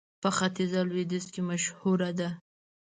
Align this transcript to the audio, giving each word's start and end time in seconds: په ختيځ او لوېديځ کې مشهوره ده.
په 0.21 0.29
ختيځ 0.37 0.71
او 0.79 0.85
لوېديځ 0.89 1.25
کې 1.33 1.41
مشهوره 1.49 2.09
ده. 2.19 2.29